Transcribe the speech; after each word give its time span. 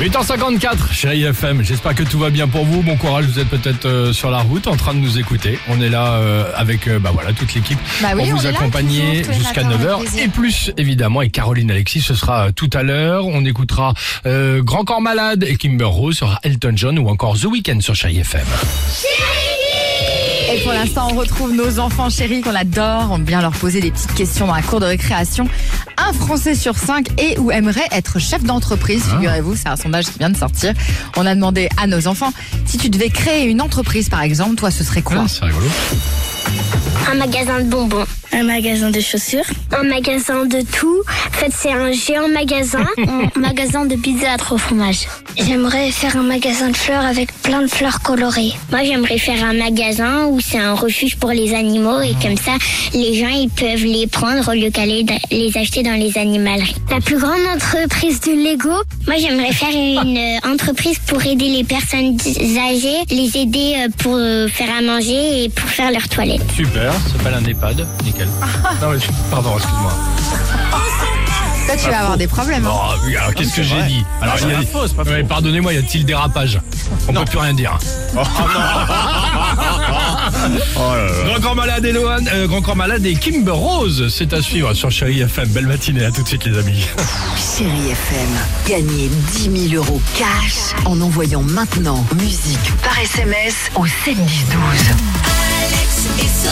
8h54, 0.00 0.92
chérie 0.92 1.22
FM. 1.24 1.62
J'espère 1.62 1.94
que 1.94 2.02
tout 2.02 2.18
va 2.18 2.28
bien 2.28 2.46
pour 2.48 2.66
vous. 2.66 2.82
Bon 2.82 2.96
courage, 2.96 3.24
vous 3.24 3.38
êtes 3.38 3.48
peut-être 3.48 3.86
euh, 3.86 4.12
sur 4.12 4.30
la 4.30 4.40
route 4.40 4.66
en 4.66 4.76
train 4.76 4.92
de 4.92 4.98
nous 4.98 5.18
écouter. 5.18 5.58
On 5.68 5.80
est 5.80 5.88
là 5.88 6.16
euh, 6.16 6.52
avec 6.54 6.86
euh, 6.86 6.98
bah 6.98 7.10
voilà 7.14 7.32
toute 7.32 7.54
l'équipe 7.54 7.78
Bah 8.02 8.08
oui, 8.14 8.28
pour 8.28 8.38
vous 8.40 8.46
accompagner 8.46 9.24
jusqu'à 9.24 9.62
matins, 9.64 9.74
avec 9.74 9.86
9h 9.88 10.00
plaisir. 10.00 10.22
et 10.24 10.28
plus 10.28 10.70
évidemment 10.76 11.22
et 11.22 11.30
Caroline 11.30 11.70
Alexis 11.70 12.02
ce 12.02 12.14
sera 12.14 12.48
euh, 12.48 12.50
tout 12.54 12.68
à 12.74 12.82
l'heure. 12.82 13.26
On 13.26 13.44
écoutera 13.46 13.94
euh, 14.26 14.62
Grand 14.62 14.84
Corps 14.84 15.00
Malade 15.00 15.44
et 15.48 15.56
Kimber 15.56 15.84
Rose 15.86 16.16
sur 16.16 16.38
Elton 16.42 16.72
John 16.76 16.98
ou 16.98 17.08
encore 17.08 17.38
The 17.38 17.44
Weeknd 17.46 17.80
sur 17.80 17.94
chérie 17.94 18.18
FM. 18.18 18.44
Pour 20.66 20.74
l'instant, 20.74 21.08
on 21.12 21.14
retrouve 21.14 21.52
nos 21.52 21.78
enfants 21.78 22.10
chéris 22.10 22.40
qu'on 22.40 22.54
adore. 22.54 23.10
On 23.12 23.18
vient 23.18 23.40
leur 23.40 23.52
poser 23.52 23.80
des 23.80 23.92
petites 23.92 24.14
questions 24.14 24.48
dans 24.48 24.54
la 24.54 24.62
cour 24.62 24.80
de 24.80 24.86
récréation. 24.86 25.48
Un 25.96 26.12
Français 26.12 26.56
sur 26.56 26.76
cinq 26.76 27.06
est 27.20 27.38
ou 27.38 27.52
aimerait 27.52 27.86
être 27.92 28.18
chef 28.18 28.42
d'entreprise. 28.42 29.04
Ah. 29.06 29.14
Figurez-vous, 29.14 29.54
c'est 29.54 29.68
un 29.68 29.76
sondage 29.76 30.06
qui 30.06 30.18
vient 30.18 30.30
de 30.30 30.36
sortir. 30.36 30.74
On 31.16 31.24
a 31.24 31.36
demandé 31.36 31.68
à 31.80 31.86
nos 31.86 32.08
enfants 32.08 32.32
si 32.64 32.78
tu 32.78 32.90
devais 32.90 33.10
créer 33.10 33.46
une 33.46 33.60
entreprise, 33.60 34.08
par 34.08 34.22
exemple, 34.22 34.56
toi, 34.56 34.72
ce 34.72 34.82
serait 34.82 35.02
quoi? 35.02 35.18
Ah, 35.20 35.28
c'est 35.28 35.44
rigolo. 35.44 35.66
Un 37.10 37.14
magasin 37.14 37.60
de 37.60 37.64
bonbons. 37.64 38.04
Un 38.32 38.42
magasin 38.42 38.90
de 38.90 39.00
chaussures. 39.00 39.44
Un 39.72 39.84
magasin 39.84 40.44
de 40.44 40.60
tout. 40.60 41.02
En 41.28 41.32
fait, 41.38 41.52
c'est 41.56 41.72
un 41.72 41.92
géant 41.92 42.28
magasin. 42.28 42.84
un 43.36 43.40
magasin 43.40 43.86
de 43.86 43.94
pizza 43.96 44.32
à 44.32 44.36
trois 44.36 44.58
fromages. 44.58 45.06
J'aimerais 45.38 45.90
faire 45.92 46.16
un 46.16 46.22
magasin 46.24 46.68
de 46.70 46.76
fleurs 46.76 47.04
avec 47.04 47.32
plein 47.42 47.62
de 47.62 47.68
fleurs 47.68 48.00
colorées. 48.02 48.52
Moi, 48.70 48.80
j'aimerais 48.84 49.18
faire 49.18 49.42
un 49.44 49.52
magasin 49.54 50.26
où 50.26 50.40
c'est 50.40 50.58
un 50.58 50.74
refuge 50.74 51.16
pour 51.16 51.30
les 51.30 51.54
animaux 51.54 52.00
et 52.00 52.14
comme 52.20 52.36
ça, 52.36 52.52
les 52.92 53.14
gens, 53.14 53.28
ils 53.28 53.48
peuvent 53.48 53.84
les 53.84 54.06
prendre 54.08 54.50
au 54.50 54.54
lieu 54.54 54.70
qu'aller 54.70 55.04
da- 55.04 55.14
les 55.30 55.56
acheter 55.56 55.82
dans 55.82 55.92
les 55.98 56.18
animaleries. 56.18 56.74
La 56.90 57.00
plus 57.00 57.18
grande 57.18 57.40
entreprise 57.54 58.20
de 58.22 58.32
Lego? 58.32 58.70
Moi, 59.06 59.16
j'aimerais 59.18 59.52
faire 59.52 59.70
une 59.72 60.18
euh, 60.18 60.52
entreprise 60.52 60.98
pour 61.06 61.24
aider 61.24 61.48
les 61.48 61.64
personnes 61.64 62.16
âgées, 62.58 63.02
les 63.10 63.36
aider 63.40 63.74
euh, 63.78 63.88
pour 63.98 64.14
euh, 64.16 64.48
faire 64.48 64.68
à 64.76 64.82
manger 64.82 65.44
et 65.44 65.48
pour 65.48 65.68
faire 65.68 65.90
leurs 65.92 66.08
toilettes. 66.08 66.35
Super, 66.54 66.92
ça 66.92 66.98
s'appelle 67.16 67.34
un 67.34 67.44
EHPAD. 67.44 67.86
Nickel. 68.04 68.28
Non, 68.80 68.90
mais 68.90 68.98
pardon, 69.30 69.52
excuse-moi. 69.56 69.92
Toi, 71.66 71.74
tu 71.82 71.90
vas 71.90 71.98
avoir 72.00 72.16
des 72.16 72.28
problèmes. 72.28 72.64
hein. 72.66 72.70
Oh, 72.72 73.32
qu'est-ce 73.34 73.54
que 73.56 73.62
j'ai 73.64 73.82
dit 73.84 74.04
Alors, 74.22 74.36
il 74.40 74.48
y 74.48 74.54
a 74.54 74.58
des- 74.60 75.10
Ouais, 75.10 75.24
Pardonnez-moi, 75.24 75.72
y 75.72 75.78
a-t-il 75.78 76.04
dérapage 76.04 76.60
On 77.08 77.12
peut 77.12 77.24
plus 77.24 77.38
rien 77.38 77.54
dire. 77.54 77.76
Grand 81.26 81.40
Corps 81.42 81.54
Malade 81.56 81.84
et 81.84 81.92
Lohan, 81.92 82.18
euh, 82.32 82.46
Grand 82.46 82.62
Corps 82.62 82.76
Malade 82.76 83.04
et 83.04 83.14
Kimber 83.14 83.50
Rose, 83.50 84.12
c'est 84.16 84.32
à 84.32 84.40
suivre 84.42 84.72
sur 84.74 84.90
Chérie 84.90 85.20
FM. 85.22 85.48
Belle 85.48 85.66
matinée, 85.66 86.04
à 86.04 86.10
tout 86.12 86.22
de 86.22 86.28
suite 86.28 86.44
les 86.44 86.56
amis. 86.58 86.86
Chérie 87.36 87.90
FM, 87.90 88.28
gagnez 88.68 89.10
10 89.32 89.68
000 89.70 89.82
euros 89.84 90.00
cash 90.16 90.74
en 90.84 91.00
envoyant 91.00 91.42
maintenant 91.42 92.04
musique 92.20 92.72
par 92.82 92.96
SMS 93.00 93.54
au 93.74 93.86
7 93.86 94.16
10 94.24 94.44
12. 94.46 95.35
it's 96.18 96.45